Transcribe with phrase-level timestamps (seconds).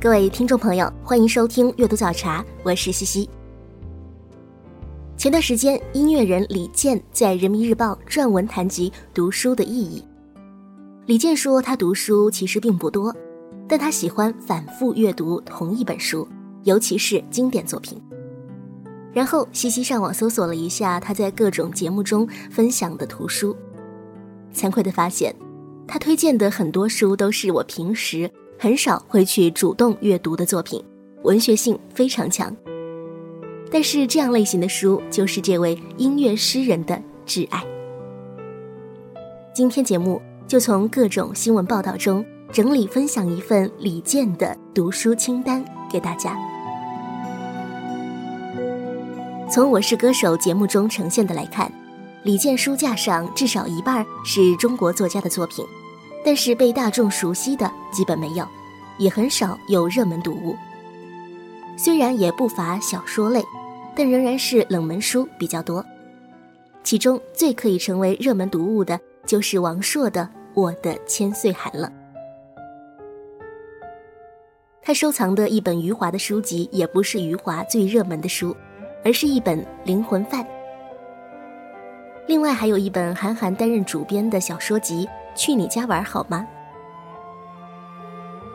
[0.00, 3.28] 各位听众朋友，欢迎收听阅读早茶，我是西西。
[5.16, 10.04] 前段时间，音乐人李健在人民日报撰文谈及读书的意义。
[11.06, 13.12] 李健说，他读书其实并不多，
[13.66, 16.28] 但他喜欢反复阅读同一本书，
[16.62, 18.00] 尤其是经典作品。
[19.12, 23.56] 然后西西上网搜索了一下他在各种节目中分享的图书，
[24.54, 25.34] 惭愧的发现，
[25.88, 28.30] 他推荐的很多书都是我平时。
[28.58, 30.82] 很少会去主动阅读的作品，
[31.22, 32.54] 文学性非常强。
[33.70, 37.62] 但是这样类型的书就是这位音乐诗人的挚爱。
[39.54, 46.36] 今天节目就从各种新闻报道中整理分享一份李健的读书清单给大家。
[49.48, 51.72] 从《我是歌手》节目中呈现的来看，
[52.24, 55.64] 李健书架上至少一半是中国作家的作品。
[56.28, 58.46] 但是被大众熟悉的基本没有，
[58.98, 60.54] 也很少有热门读物。
[61.74, 63.42] 虽然也不乏小说类，
[63.96, 65.82] 但仍然是冷门书比较多。
[66.84, 70.20] 其中最可以成为热门读物的，就是王朔的
[70.52, 71.90] 《我的千岁寒》了。
[74.82, 78.54] 他收藏的一本余华的书籍，也不是余华最热门的书，
[79.02, 80.44] 而是一本《灵魂饭》。
[82.26, 85.08] 另外还有一本韩寒担任主编的小说集。
[85.38, 86.44] 去你家玩好吗？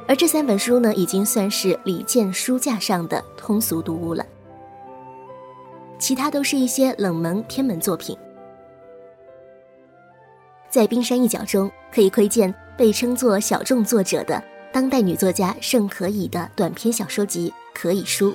[0.05, 4.23] 而这三本书呢，已经算是李健书架上的通俗读物了。
[5.97, 8.17] 其他都是一些冷门偏门作品。
[10.69, 14.43] 在冰山一角中，可以窥见被称作小众作者的
[14.73, 18.31] 当代女作家盛可以的短篇小说集《可以书》。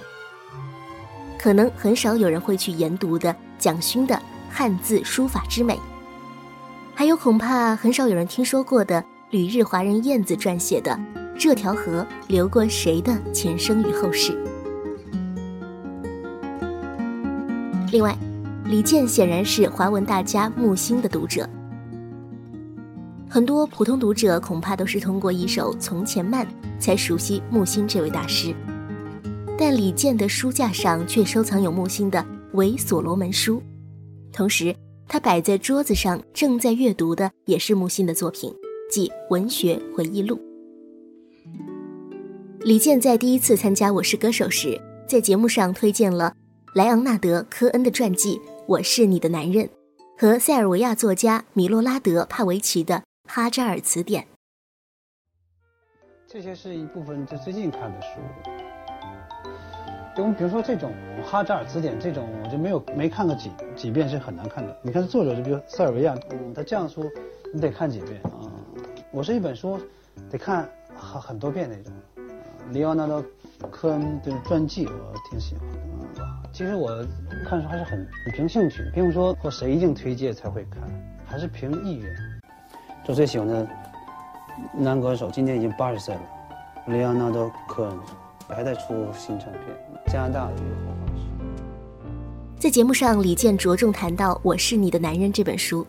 [1.39, 4.19] 可能很少有人会去研读的蒋勋的
[4.51, 5.79] 汉字书法之美。
[6.99, 10.91] 还有恐怕很少有人听说过的旅日华人燕子撰写的
[11.39, 14.33] 《这条河流过谁的前生与后世》。
[17.93, 18.19] 另外，
[18.65, 21.49] 李健显然是华文大家木心的读者。
[23.31, 26.45] 很多普通读者恐怕都是通过一首《从前慢》
[26.81, 28.53] 才熟悉木心这位大师，
[29.57, 32.19] 但李健的书架上却收藏有木心的
[32.55, 33.59] 《伪所罗门书》，
[34.33, 34.75] 同时。
[35.09, 38.55] 他摆在桌子上，正在阅读的也是木心的作品，
[38.91, 40.37] 即《文学回忆录》。
[42.61, 46.35] 李健在第一次参加《我是歌手》时，在节目上推荐了
[46.75, 48.37] 莱昂纳德·科恩的传记
[48.67, 49.65] 《我是你的男人》
[50.19, 54.25] 和塞尔维亚作家米洛拉德·帕维奇的《哈扎尔词典》。
[56.27, 58.68] 这些是一部分就最近看的书。
[60.23, 60.93] 我们比如说这种
[61.23, 64.77] 《哈扎尔词典》这种，我就没有没看过几几遍是很难看的。
[64.83, 66.15] 你看作者就比如塞尔维亚，
[66.53, 67.05] 他这样说，
[67.55, 68.51] 你得看几遍啊。
[69.13, 69.79] 我是一本书，
[70.29, 71.93] 得看很很多遍那种。
[72.73, 73.23] 里奥纳多·
[73.71, 75.69] 科恩的传记我挺喜欢
[76.17, 76.25] 的。
[76.53, 76.91] 其实我
[77.47, 80.83] 看书还是很很凭兴趣，并不说或谁一定推荐才会看，
[81.25, 82.13] 还是凭意愿。
[83.07, 83.67] 我最喜欢的
[84.75, 86.21] 男歌手，今年已经八十岁了，
[86.89, 87.99] 里奥纳多·科恩。
[88.49, 89.63] 还在出新唱片，
[90.07, 91.23] 加拿大的一个好方式。
[92.59, 95.87] 在节目上，李健着重谈到《我是你的男人》这本书，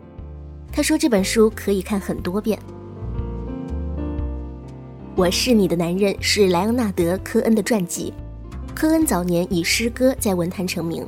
[0.71, 2.59] 他说这本书可以看很多遍。
[5.15, 8.13] 《我是你的男人》是莱昂纳德·科恩的传记。
[8.75, 11.05] 科恩早年以诗歌在文坛成名，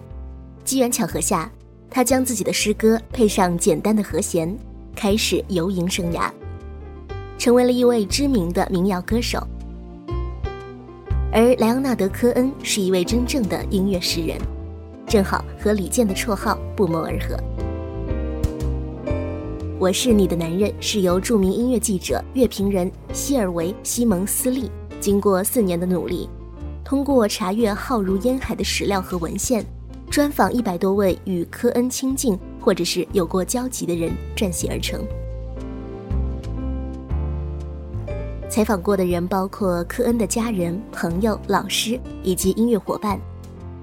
[0.66, 1.50] 机缘巧合下，
[1.90, 4.54] 他将自己的诗歌配上简单的和弦，
[4.96, 6.30] 开始游吟生涯，
[7.38, 9.46] 成为了一位知名的民谣歌手。
[11.34, 14.38] 而莱昂纳德·科恩是一位真正的音乐诗人，
[15.08, 17.38] 正好和李健的绰号不谋而合。
[19.80, 24.70] 我是你的男人是由著名音乐记者、乐评人希尔维·西蒙斯利
[25.00, 26.30] 经过四年的努力，
[26.84, 29.66] 通过查阅浩如烟海的史料和文献，
[30.10, 35.02] 专访一百多位与科恩亲近或者是有过交集的人撰写而成。
[38.52, 43.18] 采访过的人包括科恩的家人、朋友、老师以及音乐伙伴。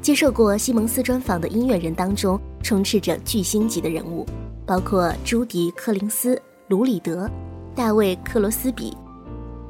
[0.02, 4.26] 接受过西蒙斯专访的音乐人当中，充斥着巨星级的人物，
[4.66, 7.26] 包括朱迪·柯林斯、卢里德、
[7.74, 8.94] 大卫·克罗斯比、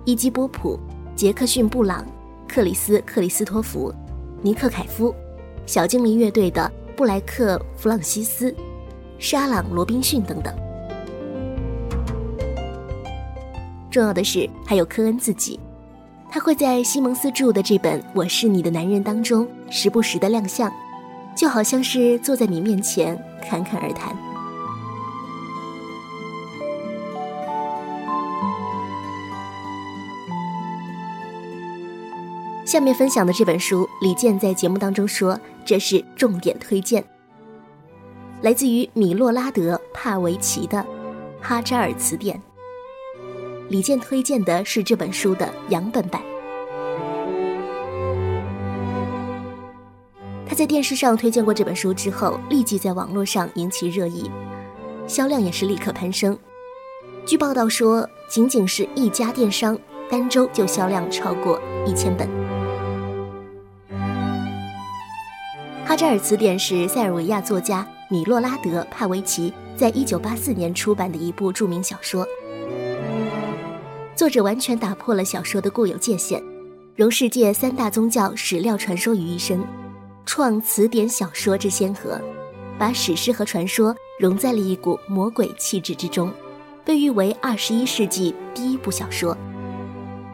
[0.04, 0.76] 伊基波普、
[1.14, 2.04] 杰克逊·布朗、
[2.48, 3.94] 克里斯·克里斯托弗、
[4.42, 5.14] 尼克·凯夫、
[5.64, 8.52] 小精灵乐队的布莱克·弗朗西斯、
[9.20, 10.52] 沙朗·罗宾逊等等。
[13.98, 15.58] 重要的是，还有科恩自己，
[16.30, 20.72] 他会在西蒙斯著的这本《我是你的男人》当中时不时的亮相，
[21.36, 24.16] 就好像是坐在你面前侃侃而谈。
[32.64, 37.04] 下面分享的这本书，李健在节目当中说这是重点推荐，
[38.42, 40.78] 来自于米洛拉德·帕维奇的
[41.42, 42.36] 《哈扎尔词典》。
[43.68, 46.22] 李健推荐的是这本书的杨本版。
[50.46, 54.30] 他在电视上推荐过这本书之后，立即在网络上引起热议，
[55.06, 56.36] 销量也是立刻攀升。
[57.26, 59.78] 据报道说，仅仅是一家电商
[60.10, 62.26] 单周就销量超过一千本。
[65.84, 72.26] 《哈扎尔词典》是塞尔维亚作家米洛拉德·帕维奇在一九八四年出版的一部著名小说。
[74.18, 76.42] 作者完全打破了小说的固有界限，
[76.96, 79.64] 融世界三大宗教史料传说于一身，
[80.26, 82.20] 创词典小说之先河，
[82.76, 86.32] 把史诗和传说融在了一股魔鬼气质之中，
[86.84, 89.38] 被誉为二十一世纪第一部小说，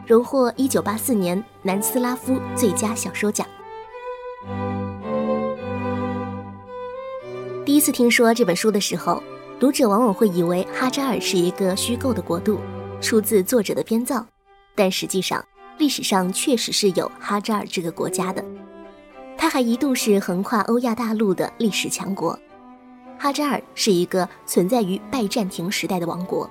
[0.07, 3.45] 荣获一九八四年南斯拉夫最佳小说奖。
[7.63, 9.21] 第一次听说这本书的时候，
[9.59, 12.57] 读者往往会以为哈扎尔是一个虚构的国度。
[13.05, 14.25] 出自作者的编造，
[14.73, 15.45] 但实际上
[15.77, 18.43] 历史上确实是有哈扎尔这个国家的。
[19.37, 22.37] 它还一度是横跨欧亚大陆的历史强国。
[23.19, 26.47] 哈扎尔是一个存在于拜占庭时代的王国。《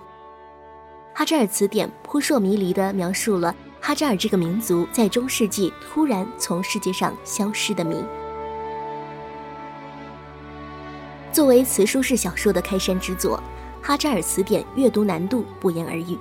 [1.12, 7.96] 哈扎尔词典》扑朔迷离地描述了哈扎尔这个民族在中世纪突然从世界上消失的谜。
[11.32, 13.42] 作为词书式小说的开山之作，
[13.84, 16.16] 《哈扎尔词典》阅读难度不言而喻。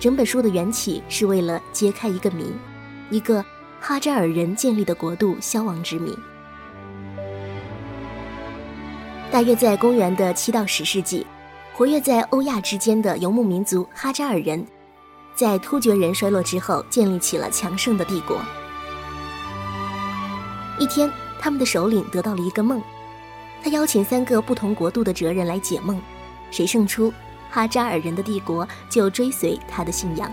[0.00, 2.50] 整本书的缘起是为了揭开一个谜，
[3.10, 3.44] 一个
[3.78, 6.18] 哈扎尔人建立的国度消亡之谜。
[9.30, 11.26] 大约在公元的七到十世纪，
[11.74, 14.66] 活跃在欧亚之间的游牧民族哈扎尔人，
[15.34, 18.40] 在突厥人衰落之后，建立起了强盛的帝国。
[20.78, 22.82] 一天，他们的首领得到了一个梦，
[23.62, 26.00] 他邀请三个不同国度的哲人来解梦，
[26.50, 27.12] 谁胜出？
[27.50, 30.32] 哈扎尔人的帝国就追随他的信仰，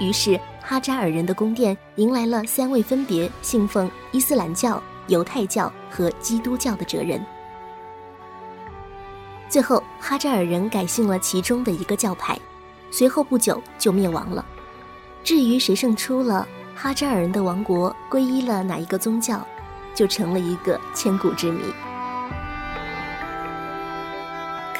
[0.00, 7.24] 于是哈扎尔人的宫殿迎来了三位分别信奉伊斯兰教、犹太教和基督教的哲人。
[9.48, 12.38] 最后，哈扎尔人改信了其中的一个教派，
[12.90, 14.44] 随后不久就灭亡了。
[15.22, 19.44] 至于谁胜出了，哈扎尔人的王国皈依了哪一个宗教，
[19.94, 21.62] 就成了一个千古之谜。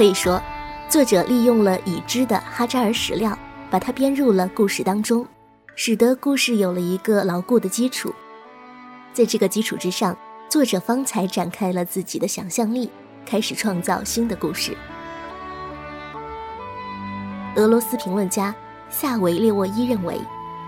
[0.00, 0.40] 可以说，
[0.88, 3.38] 作者利用了已知的哈扎尔史料，
[3.68, 5.26] 把它编入了故事当中，
[5.76, 8.10] 使得故事有了一个牢固的基础。
[9.12, 10.16] 在这个基础之上，
[10.48, 12.90] 作者方才展开了自己的想象力，
[13.26, 14.74] 开始创造新的故事。
[17.56, 18.54] 俄罗斯评论家
[18.88, 20.14] 萨维列沃伊认为，《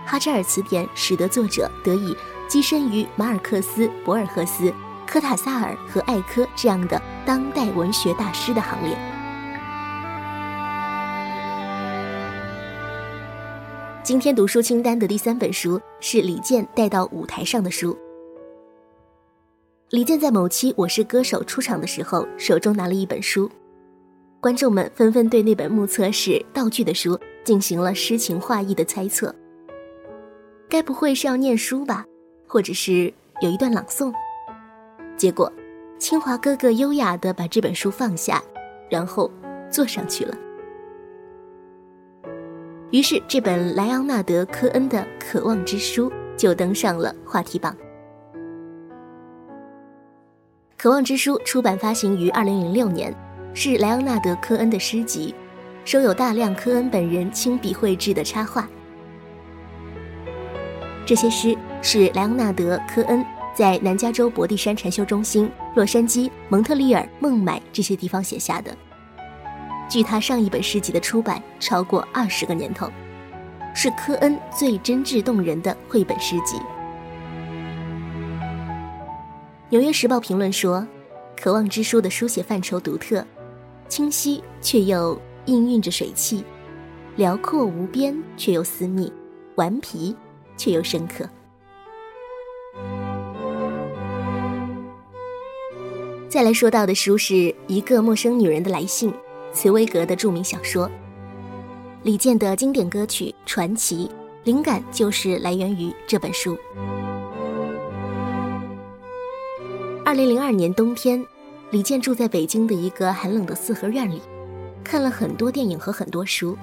[0.05, 2.15] 哈扎尔词典》使得作者得以
[2.51, 4.71] 跻身于马尔克斯、博尔赫斯、
[5.07, 8.95] 科塔萨尔和艾科这样的当代文学大师的行列。
[14.13, 17.97] 今天读书清单的第三本书是李健带到舞台上的书。
[19.89, 23.51] 李健在某期《我是歌手》出场的时候，手中拿了一本书，
[24.39, 29.35] 观众们纷纷对那本目测是道具的书进行了诗情画意的猜测。
[30.69, 32.05] 该不会是要念书吧，
[32.47, 34.13] 或者是有一段朗诵？
[35.17, 35.51] 结果，
[35.99, 38.43] 清华哥哥优雅地把这本书放下，
[38.91, 39.31] 然后
[39.71, 40.37] 坐上去了。
[42.93, 47.75] 于是，这本莱昂纳德·科恩的《渴望之书》就登上了话题榜。
[50.77, 53.15] 《渴望之书》出版发行于二零零六年，
[53.55, 55.35] 是莱昂纳德·科恩的诗集，
[55.87, 58.69] 收有大量科恩本人亲笔绘制的插画。
[61.07, 68.77] 这些诗是莱昂纳德·科恩在南加州伯蒂山禅修中心、洛杉矶、蒙特利尔、孟买这些地方写下的。
[69.93, 72.91] 距他上一本诗集的出版超过二十个年头，
[73.75, 76.57] 是科恩最真挚动人的绘本诗集。
[79.69, 80.79] 《纽约时报》评论说，
[81.43, 83.23] 《渴望之书》的书写范畴独特、
[83.87, 86.43] 清晰却又氤氲着水汽，
[87.17, 89.13] 辽阔无边却又私密，
[89.57, 90.17] 顽皮
[90.57, 91.29] 却又深刻。
[96.31, 97.35] 再来说到的书是
[97.67, 99.13] 《一个陌生女人的来信》，
[99.53, 100.91] 茨威格的著名小说。
[102.03, 104.07] 李健的经典歌曲《传奇》，
[104.45, 106.59] 灵感就是来源于这本书。
[110.05, 111.25] 二零零二年冬天，
[111.71, 114.21] 李健住在北京的一个寒冷的四合院里，
[114.83, 116.57] 看了很多电影和很多书。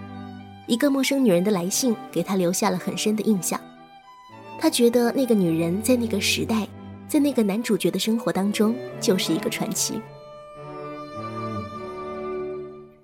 [0.67, 3.59] 一个陌生女人的来信给他留下了很深的印象。
[4.59, 6.67] 他觉得那个女人在那个时代，
[7.07, 10.01] 在那个男主角的生活当中就是一个传奇。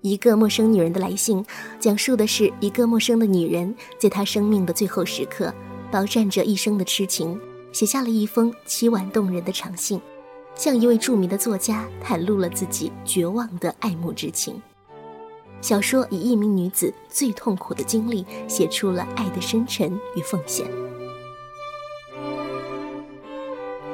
[0.06, 1.44] 一个陌生女人的来信，
[1.80, 5.52] 讲述的是一个陌生的女人在她生命的最后时刻，
[5.90, 10.00] 饱蘸着一生的痴情，写下了一封凄婉动人的长信。
[10.54, 14.62] 向一位著名的作家袒露了自己绝望的爱慕之情。
[15.60, 20.68] 小说以一名女子最痛苦的经历，写出了爱的深沉与奉献。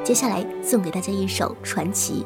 [0.04, 2.26] 接下来送给大家一首传奇。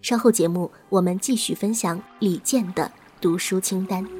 [0.00, 2.88] 稍后节目我们继续分享李健的
[3.20, 4.17] 读书清单。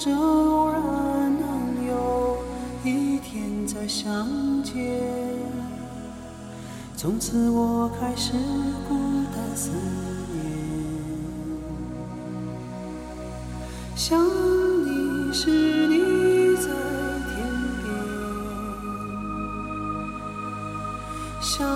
[0.00, 0.80] 着偶然
[1.38, 2.38] 能有
[2.82, 4.26] 一天再相
[4.62, 4.74] 见，
[6.96, 8.32] 从此我开始
[8.88, 8.96] 孤
[9.30, 9.72] 单思
[10.32, 10.40] 念。
[13.94, 16.68] 想你时，你在
[17.28, 17.46] 天
[17.82, 17.92] 边；
[21.42, 21.68] 想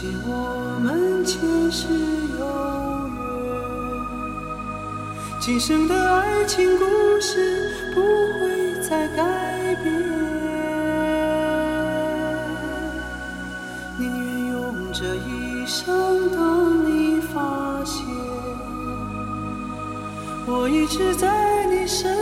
[0.00, 0.32] 相信我
[0.80, 1.38] 们前
[1.70, 1.86] 世
[2.38, 2.42] 有
[3.18, 3.20] 缘，
[5.38, 6.86] 今生的爱情故
[7.20, 9.92] 事不会再改变。
[13.98, 18.02] 宁愿用这一生等你发现，
[20.46, 22.16] 我一直在你身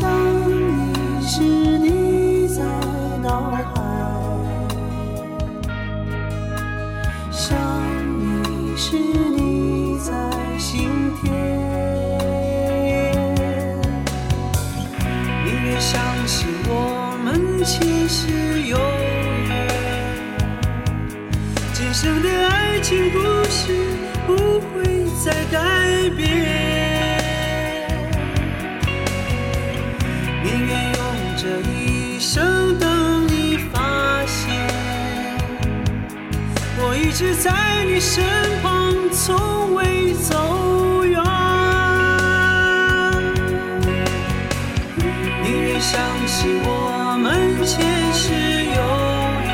[0.00, 0.30] 想。
[1.22, 1.59] 是你
[38.00, 38.24] 身
[38.62, 41.22] 旁，从未走远。
[45.42, 48.32] 宁愿相信我们前世
[48.64, 48.80] 有
[49.44, 49.52] 缘，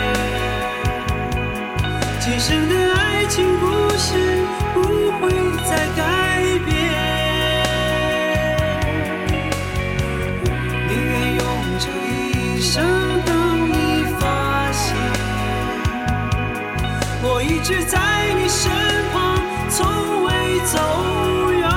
[2.20, 3.66] 今生的爱情故
[3.98, 4.14] 事
[4.72, 4.80] 不
[5.18, 5.28] 会
[5.68, 6.00] 再改
[6.64, 6.70] 变。
[10.88, 11.44] 宁愿用
[11.80, 11.84] 这
[12.14, 12.74] 一生
[13.24, 13.28] 等
[13.72, 13.74] 你
[14.20, 14.22] 发
[14.70, 14.94] 现，
[17.24, 17.98] 我一直在，
[20.66, 20.78] 走
[21.50, 21.70] 远。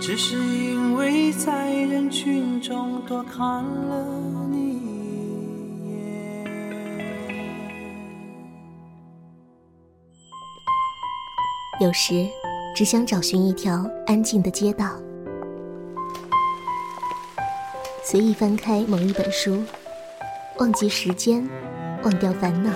[0.00, 4.04] 只是因为在人群中多看了
[4.50, 5.94] 你一眼。
[11.80, 12.26] 有时，
[12.76, 14.96] 只想找寻一条安静的街道，
[18.02, 19.62] 随意翻开某一本书，
[20.58, 21.48] 忘记时间，
[22.02, 22.70] 忘掉烦恼。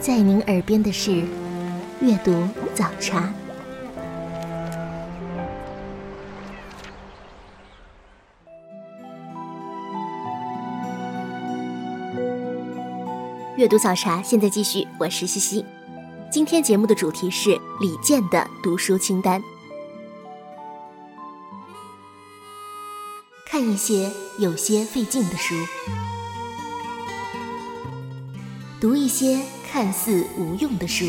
[0.00, 1.22] 在您耳边的是
[2.00, 3.30] 阅读早茶。
[13.58, 15.66] 阅读早茶现在继续，我是西西。
[16.30, 19.42] 今天节目的主题是李健的读书清单，
[23.44, 25.54] 看一些有些费劲的书，
[28.80, 29.42] 读一些
[29.72, 31.04] 看似无用的书，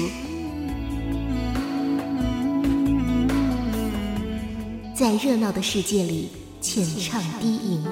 [4.94, 6.30] 在热闹的世界里
[6.62, 7.84] 浅唱低吟。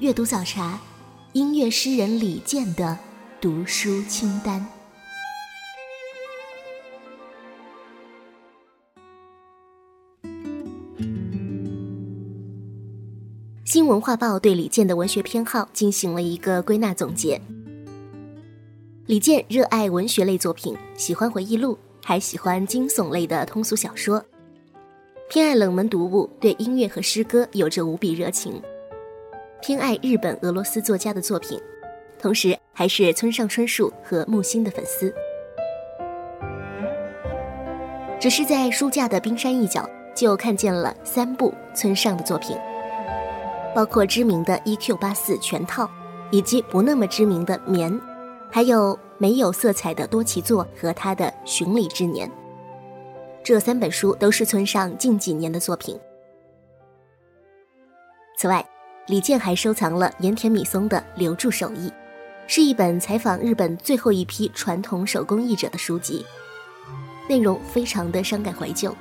[0.00, 0.80] 阅读早茶，
[1.32, 2.98] 音乐诗人李健的
[3.40, 4.66] 读书清单。
[13.82, 17.40] 新文化报对李健的文学偏好进行了一个归纳总结。
[19.06, 24.24] 李健热爱文学类作品，喜欢回忆录，还喜欢惊悚类的通俗小说，
[25.28, 28.62] 偏爱冷门读物，对音乐和诗歌有着无比热情。
[29.60, 31.60] 偏爱日本、俄罗斯作家的作品，
[32.20, 35.12] 同时还是村上春树和木心的粉丝。
[38.20, 42.56] 只是在书架的冰山一角，就看见了三部村上的作品，
[43.74, 44.96] 包括知名的《E.Q.
[44.96, 45.84] 八四全套》，
[46.30, 47.92] 以及不那么知名的《棉》，
[48.50, 52.28] 还有没有色彩的多奇作和他的《巡礼之年》。
[53.42, 55.98] 这三本书都是村上近几年的作品。
[58.38, 58.64] 此外，
[59.06, 61.88] 李健还收藏了盐田米松的《留住手艺》，
[62.46, 66.24] 是一本采访日本最后一批传统手工艺者的书籍，
[67.28, 68.94] 内容非常的伤感怀旧，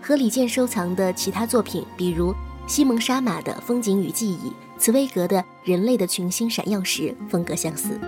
[0.00, 2.34] 和李健收藏的其他作品，比如
[2.66, 4.48] 西蒙沙马的《风景与记忆》、
[4.78, 8.00] 茨威格的《人类的群星闪耀时》风格相似。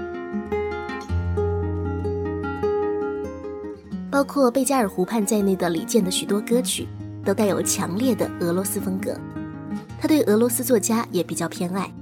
[4.10, 6.88] 包括贝加尔湖畔在内的李健的许多歌曲，
[7.22, 9.14] 都带有强烈的俄罗斯风格。
[10.00, 11.92] 他对俄罗斯作家也比较偏爱，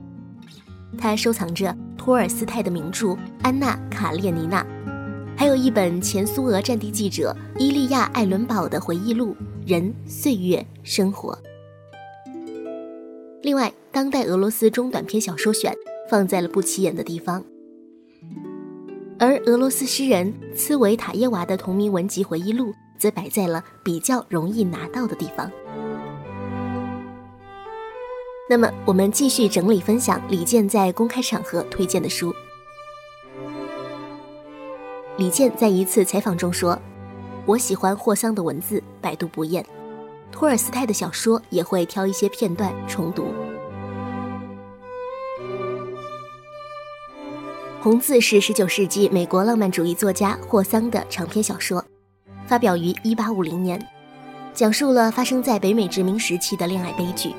[0.97, 3.09] 他收藏着托尔斯泰的名著
[3.43, 4.63] 《安娜·卡列尼娜》，
[5.37, 9.37] 还有一本前苏俄战地记者伊利亚·艾伦堡的回忆录
[9.69, 11.35] 《人、岁月、生活》。
[13.45, 15.77] 另外，当代俄罗斯中短篇小说选
[16.09, 17.45] 放在了不起眼的地方，
[19.19, 25.53] 而俄罗斯诗人茨维塔耶娃的同名文集回忆录则摆在了比较容易拿到的地方。
[28.49, 32.35] 那么，我们继续整理分享李健在公开场合推荐的书。
[35.19, 36.79] 李健在一次采访中说
[37.45, 39.63] ：“我喜欢霍桑的文字，百读不厌；
[40.35, 43.27] 托尔斯泰的小说也会挑一些片段重读。”
[47.85, 51.85] 《红字》是19世纪美国浪漫主义作家霍桑的长篇小说，
[52.49, 53.89] 发表于1850年，
[54.53, 57.33] 讲述了发生在北美殖民时期的恋爱悲剧。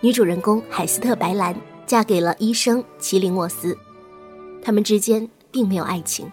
[0.00, 3.76] 女主人公海斯特·白兰嫁给了医生麒麟沃斯，
[4.62, 6.30] 他们之间并没有爱情。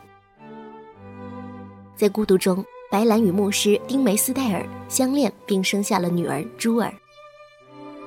[1.95, 6.93] 在孤独中，白兰与牧师丁梅斯戴尔相恋，并生下了女儿朱尔。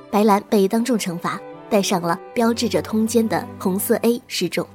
[0.09, 1.37] 白兰被当众惩罚，
[1.69, 4.65] 戴上了标志着通奸的红色 A 示众。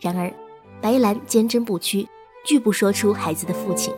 [0.00, 0.32] 然而，
[0.80, 2.06] 白兰坚贞不屈，
[2.44, 3.92] 拒不说出孩子的父亲。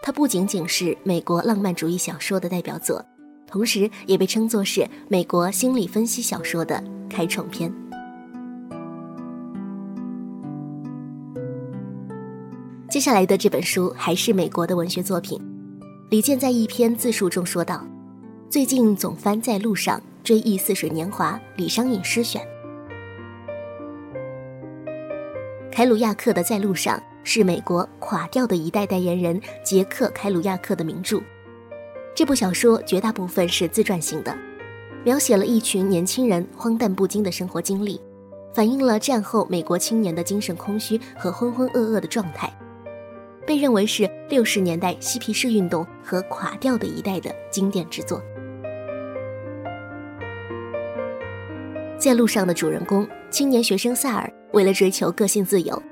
[0.00, 3.04] 它不仅仅是美国浪漫主义小说的代表作，
[3.46, 7.70] 同时也被称作是美国心理分析小说的开创篇。
[12.96, 15.38] 接下来的这本书还是美国的文学作品。
[16.08, 17.86] 李健在一篇自述中说道
[18.48, 22.40] ：“最近总翻在路上追忆似水年华，李商隐诗选。
[25.70, 31.20] 凯鲁亚克的《在路上》是美国垮掉的一代代言人杰克·凯鲁亚克的名著。
[32.14, 34.34] 这部小说绝大部分是自传性的，
[35.04, 38.00] 描写了一群年轻人荒诞不经的生活经历，
[38.54, 42.50] 反映了战后美国青年的精神空虚和浑浑噩噩的状态。
[43.46, 48.20] 被认为是六十年代嬉皮士运动和垮掉的一代的经典之作。
[51.96, 55.82] 在路上的主人公青年学生萨尔，为了追求个性自由，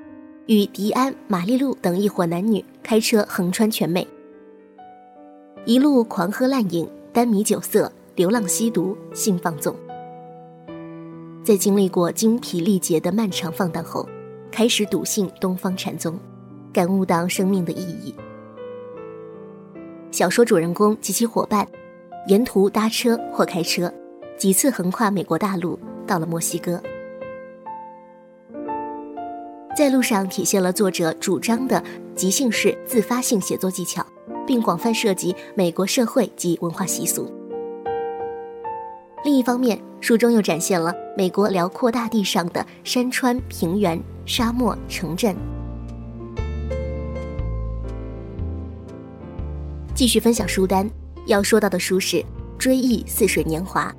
[0.45, 4.07] 与迪安、玛丽露等一伙男女开车横穿全美，
[5.65, 9.75] 一路狂喝滥饮、耽迷酒色、流浪吸毒、性放纵。
[11.43, 14.07] 在经历过精疲力竭的漫长放荡后，
[14.51, 16.17] 开始笃信东方禅宗。
[16.75, 18.13] 感悟到生命的意义。
[20.11, 21.65] 小说主人公及其伙伴，
[22.27, 23.89] 沿途搭车或开车，
[24.37, 26.83] 几次横跨美国大陆，到了墨西哥。
[29.73, 31.81] 在路上体现了作者主张的
[32.13, 34.05] 即兴式自发性写作技巧，
[34.45, 37.31] 并广泛涉及美国社会及文化习俗。
[39.23, 45.33] 另一方面，书中又展现了美国辽阔大地上的山川、平原、沙漠、城镇。
[49.95, 50.87] 继续分享书单，
[51.25, 52.17] 要说到的书是
[52.59, 53.89] 《追忆似水年华》，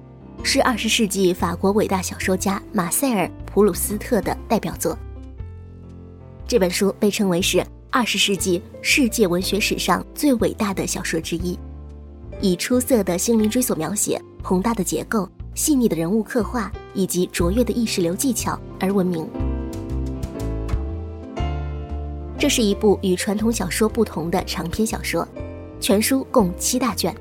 [0.44, 4.94] 是二十世纪法国伟大小说家马塞尔·普鲁斯特的代表作。
[6.46, 11.58] 这本书被称为是二十世纪世界文学史上最伟大的小说之一，
[12.42, 19.26] 以出色的心灵追索描写、宏大的结构、细腻的人物刻画以及卓越的意识流技巧而闻名。
[22.38, 25.26] 这是一部与传统小说不同的长篇小说。
[25.78, 27.14] 全书共七大卷，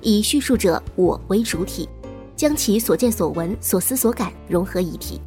[0.00, 1.88] 以叙述者我为主体，
[2.36, 5.20] 将其所见所闻、所思所感融合一体，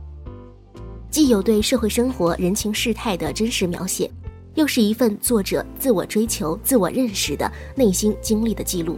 [1.11, 4.09] 既有对社会生活人情世态的真实描写，
[4.55, 8.97] 又是一份作者自我追求、自我认识的内心经历的记录。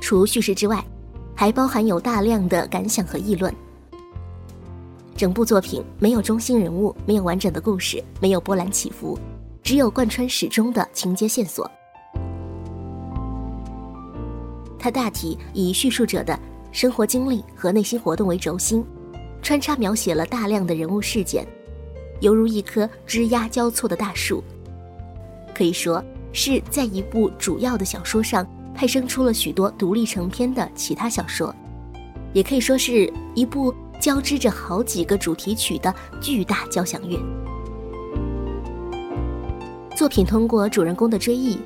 [0.00, 0.84] 除叙事之外，
[1.34, 3.52] 还包含有大量的感想和议论。
[5.16, 9.18] 整部作品没有中心人物，没有完整的故事，没有波澜起伏。
[9.62, 11.70] 只有贯穿始终的情节线索。
[14.78, 16.38] 它大体以叙述者的
[16.72, 18.84] 生活经历和内心活动为轴心，
[19.40, 21.46] 穿插描写了大量的人物事件，
[22.20, 24.42] 犹如一棵枝桠交错的大树。
[25.54, 28.44] 可以说是在一部主要的小说上
[28.74, 31.54] 派生出了许多独立成篇的其他小说，
[32.32, 37.16] 也可以说是一部交织着好几个主题曲的巨大交响乐。
[39.94, 41.58] 作品通过主人公的追忆，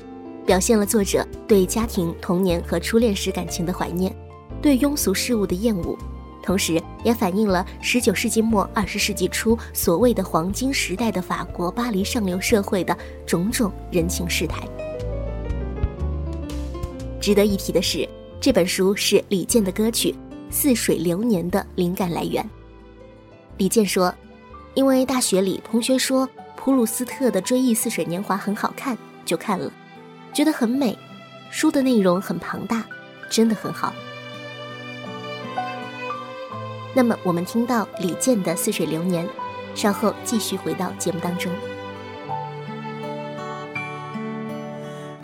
[0.44, 4.14] 表现了作者对家庭、童年和初恋时感情的怀念，
[4.60, 5.96] 对庸俗事物的厌恶，
[6.42, 14.68] 同时也反映了十九世纪末二十世纪初所谓的黄金时代的法国巴黎上流社会的种种人情世态。
[17.20, 18.06] 值得一提的是，
[18.40, 20.12] 这本书是李健的歌曲
[20.50, 22.44] 《似水流年》的灵感来源。
[23.56, 24.12] 李健说
[24.74, 26.28] ：“因为大学里同学说。”
[26.66, 29.70] 普鲁斯特的《追忆似水年华》很好看，就看了，
[30.32, 30.98] 觉得很美。
[31.48, 32.84] 书的内容很庞大，
[33.30, 33.94] 真的很好。
[36.92, 39.24] 那么，我们听到李健的《似水流年》，
[39.76, 41.52] 稍后继续回到节目当中。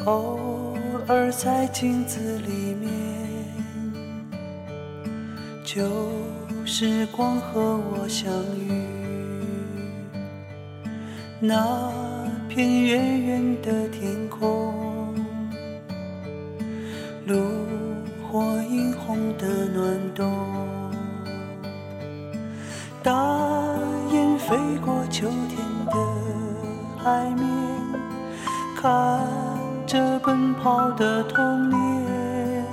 [0.04, 0.76] 偶
[1.08, 2.88] 尔在镜子里面，
[5.64, 5.82] 旧
[6.64, 9.21] 时光和我相遇。
[11.44, 11.90] 那
[12.48, 15.12] 片远远的天空，
[17.26, 17.36] 炉
[18.30, 20.32] 火映红的暖冬，
[23.02, 23.12] 大
[24.12, 25.92] 雁飞过秋天的
[27.02, 27.44] 海面，
[28.80, 29.20] 看
[29.84, 32.64] 着奔跑的童年，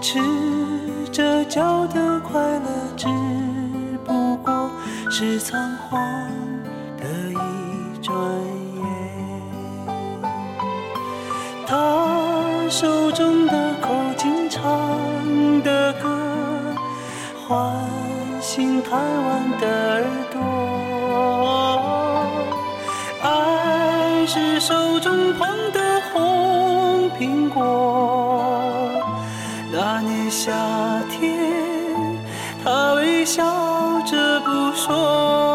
[0.00, 0.20] 赤
[1.10, 3.08] 着脚的快乐，只
[4.04, 4.70] 不过
[5.10, 6.43] 是仓皇。
[8.14, 8.22] 转
[8.76, 8.80] 眼，
[11.66, 11.72] 他
[12.70, 14.62] 手中的口琴唱
[15.64, 16.08] 的歌，
[17.48, 17.74] 唤
[18.40, 20.38] 醒贪玩的耳朵。
[23.20, 28.92] 爱是手中捧的红苹果。
[29.72, 30.52] 那年夏
[31.10, 31.36] 天，
[32.62, 33.42] 他微笑
[34.06, 35.53] 着不说。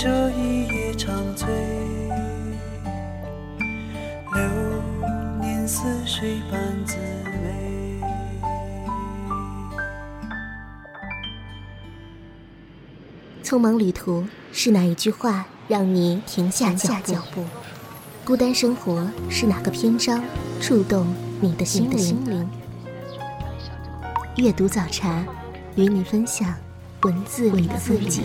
[0.00, 1.48] 这一夜长醉，
[4.32, 4.40] 流
[5.40, 8.00] 年似水般滋味。
[13.42, 16.94] 匆忙旅途是哪一句话让你停下脚
[17.34, 17.44] 步？
[18.24, 20.22] 孤单生活是哪个篇章
[20.60, 22.48] 触动你的心灵？
[24.36, 25.24] 阅读早茶，
[25.74, 26.54] 与你分享
[27.02, 28.22] 文字里的风景。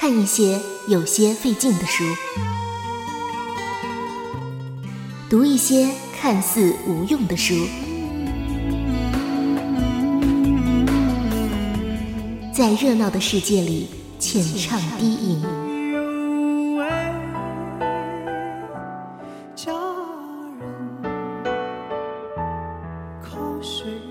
[0.00, 0.58] 看一些
[0.88, 2.04] 有些费劲的书，
[5.28, 7.54] 读一些看似无用的书。
[12.50, 15.42] 在热闹的世界里，浅唱低吟。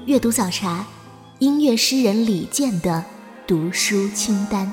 [0.06, 0.86] 阅读早茶，
[1.40, 3.04] 音乐诗人李健的
[3.48, 4.72] 读书清单。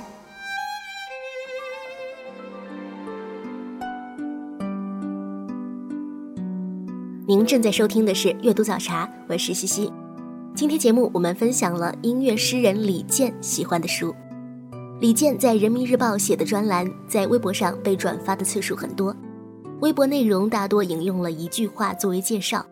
[7.28, 9.92] 您正在收听的是《阅读早茶》，我是西西。
[10.54, 14.14] 今天节目我们分享了音乐诗人李健喜欢的书。
[15.00, 19.12] 李健在人民日报写的专栏，在微博上被转发的次数很多。
[19.80, 22.64] 微博内容大多引用了一句话作为介绍：“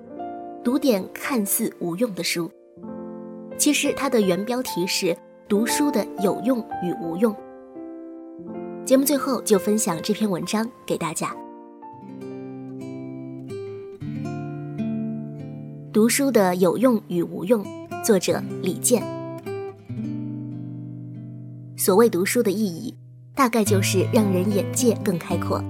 [0.63, 2.49] 读点看似无用的书。”
[3.59, 5.17] 其实它的原标题是
[5.49, 7.35] “读书的有用与无用”。
[8.87, 11.35] 节目最后就分享这篇文章给大家。
[15.95, 17.65] 读书的有用与无用，
[18.05, 19.01] 作者李健。
[21.77, 22.93] 所谓读书的意义，
[23.33, 25.63] 大概就是让人眼界更开阔，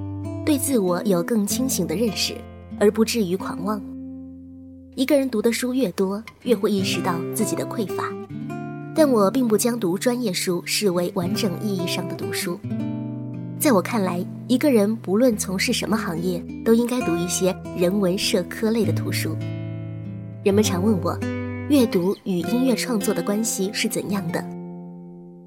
[0.43, 2.35] 对自我有更清醒的认识，
[2.81, 3.79] 而不至于狂妄。
[4.95, 8.11] 一个人读的书越多，越会意识到自己的匮乏。
[8.95, 12.59] 但我并不将读专业书视为完整意义上的读书。
[13.59, 19.37] 在我看来，一个人不论从事什么行业，都应该读一些人文社科类的图书。
[20.45, 21.19] 人们常问我，
[21.71, 24.45] 阅读与音乐创作的关系是怎样的？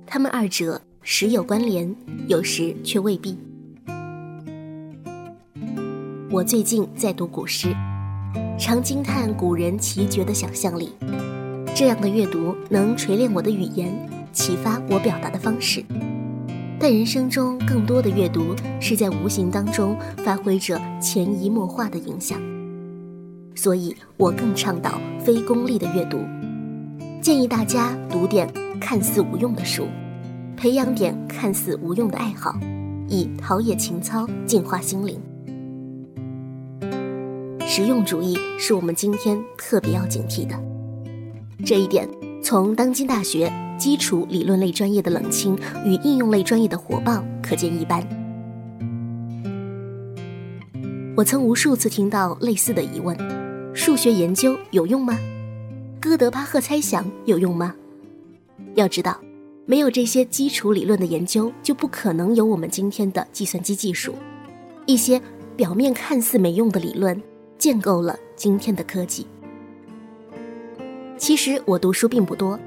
[0.08, 1.96] 他们二者时有关联，
[2.28, 3.38] 有时却未必。
[6.32, 7.76] 我最近在读古诗，
[8.58, 10.90] 常惊叹古人奇绝的想象力。
[11.76, 13.94] 这样的阅读能锤炼我的语言，
[14.34, 15.86] 启发我表达的方式。
[16.80, 22.42] 但人生中更多的阅读是在无形当中发挥着潜移默化的影响。
[23.58, 26.20] 所以我更倡导非功利的阅读，
[27.20, 28.48] 建议大家读点
[28.80, 29.88] 看似无用的书，
[30.56, 32.56] 培养点看似无用的爱好，
[33.10, 35.20] 以陶冶情操，净化心灵。
[37.66, 40.56] 实用主义是我们今天特别要警惕的，
[41.66, 42.08] 这一点
[42.44, 48.08] 从当今大学基础理论类专业的冷清与应用类专业的火爆可见一斑。
[51.16, 53.18] 我曾无数次听到类似的疑问：
[53.78, 55.20] 数学研究有用吗？
[56.02, 57.76] 哥德巴赫猜想有用吗？
[58.74, 59.22] 要知道，
[59.68, 64.16] 没有这些基础理论的研究，就不可能有我们今天的计算机技术。
[64.88, 65.22] 一些
[65.56, 67.22] 表面看似没用的理论，
[67.60, 69.28] 建构了今天的科技。
[71.16, 72.60] 其实我读书并不多，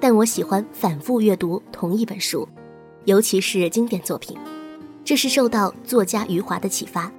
[0.00, 2.48] 但我喜欢反复阅读同一本书，
[3.04, 4.34] 尤其是经典作品。
[5.04, 7.12] 这是受到作家余华的启发。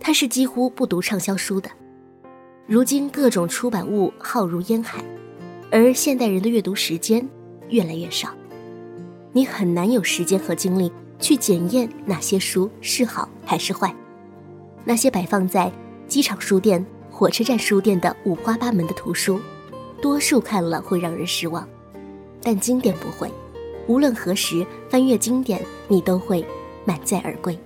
[0.00, 1.70] 他是几乎不读畅销书的。
[2.68, 5.00] 如今各种出版物浩如烟海，
[5.70, 7.24] 而现代人的阅读时间
[7.68, 8.30] 越来越少，
[9.32, 13.94] 你很难有时间和精力去检验哪些书是好还是坏。
[14.84, 15.70] 那些摆放在
[16.08, 19.40] 机场书店、火车站书店的五花八门的图书。
[20.02, 21.66] 多数看了会让人失望，
[22.42, 23.30] 但经典不会。
[23.86, 26.44] 无论何时翻阅经典，你都会
[26.84, 27.58] 满载而归。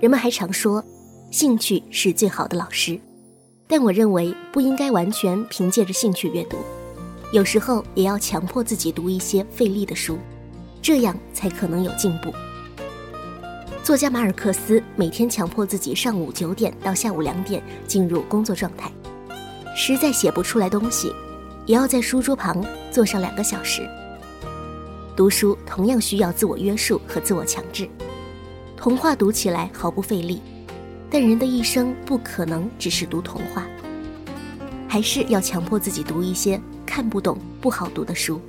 [0.00, 0.82] 人们还常说，
[1.30, 2.98] 兴趣是最好的老师，
[3.68, 6.56] 但我认为不应该完全凭借着兴趣阅读，
[7.32, 10.18] 有时候也要强迫自己读一些费力的书，
[10.82, 12.32] 这样才可能有进步。
[13.84, 18.90] 作家马尔克斯每天强迫自己上午九点到下午两点进入工作状态。
[19.76, 21.14] 实在写不出来东西，
[21.64, 23.88] 也要在书桌旁坐上两个小时。
[25.16, 27.88] 读书同样需要自我约束和自我强制。
[28.76, 30.42] 童话读起来毫不费力，
[31.10, 33.66] 但人的一生不可能只是读童话，
[34.86, 38.40] 还是要强迫自己读一些看不懂、不好读的书。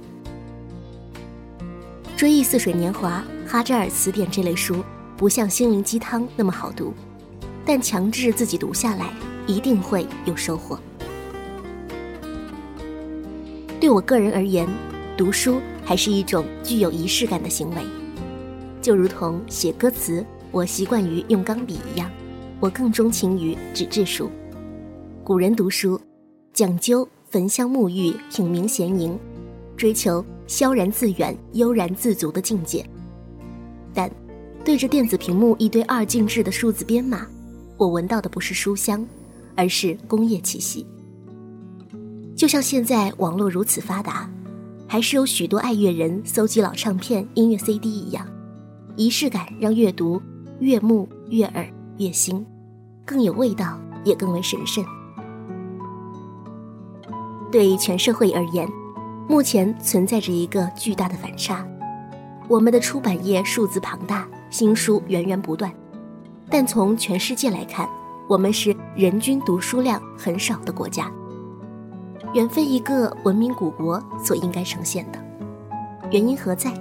[2.16, 4.84] 《追忆似水年华》《哈扎尔词典》这类书
[5.18, 6.94] 不像心灵鸡汤那么好读，
[7.66, 9.12] 但强制自己读下来，
[9.48, 10.80] 一定会有收获。
[13.80, 14.70] 对我个人而言，
[15.18, 17.82] 读书还是一种具有仪式感的行为，
[18.84, 22.08] 就如同写歌词，我习惯于用钢笔一样，
[22.62, 24.30] 我更钟情于纸质书。
[25.24, 26.00] 古人读书，
[26.54, 29.18] 讲究焚香沐浴、品茗闲吟，
[29.76, 32.86] 追求萧然自远、悠然自足的境界。
[33.96, 34.10] 但
[34.64, 37.26] 对着电子屏幕一堆二进制的数字编码，
[37.78, 39.04] 我闻到的不是书香，
[39.56, 40.86] 而是工业气息。
[42.36, 44.30] 就像现在网络如此发达，
[44.88, 48.24] 还是有许多爱乐人搜集老唱片、音乐 CD 一样，
[48.98, 50.22] 仪式感让阅读
[50.60, 52.46] 悦目、悦耳、悦心，
[53.12, 54.82] 更有味道，也更为神圣。
[57.52, 58.66] 对全社会而言，
[59.28, 61.68] 目前存在着一个巨大的反差：
[62.48, 65.70] 我们的出版业数字庞大，新书源源不断，
[66.50, 67.86] 但从全世界来看，
[68.30, 71.12] 我们是人均读书量很少的国家。
[72.34, 75.20] 远非一个文明古国所应该呈现的，
[76.12, 76.72] 原因何在？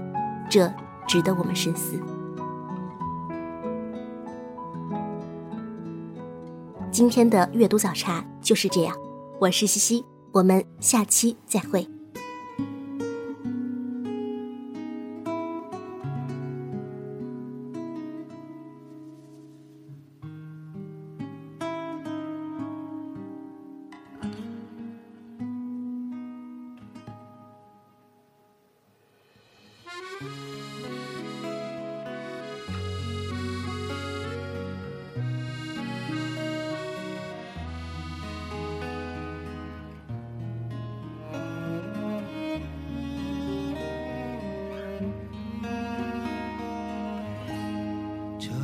[0.49, 0.73] 这
[1.09, 2.01] 值得我们深思。
[6.92, 8.96] 今天的阅读早茶就是这样，
[9.38, 11.99] 我是西西，我们下期再会。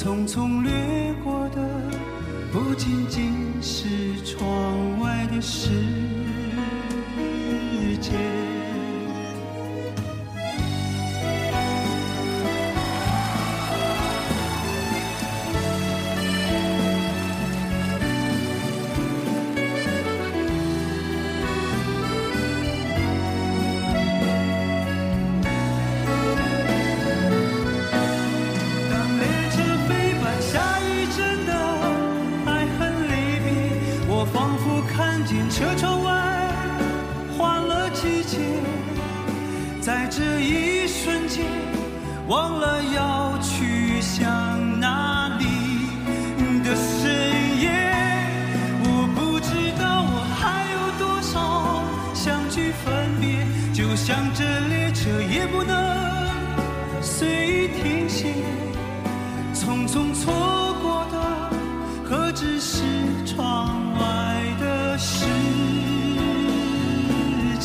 [0.00, 1.56] 匆匆掠过的
[2.52, 3.88] 不仅仅是
[4.24, 5.70] 窗外的世
[8.00, 8.47] 界。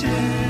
[0.04, 0.43] 界？